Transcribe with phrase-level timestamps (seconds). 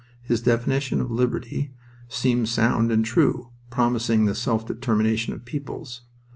[0.23, 1.75] His definition of liberty
[2.09, 6.01] seemed sound and true, promising the self determination of peoples.